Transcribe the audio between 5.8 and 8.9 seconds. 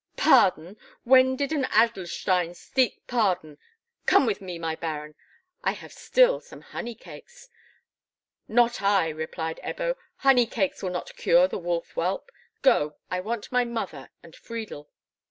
still some honey cakes." "Not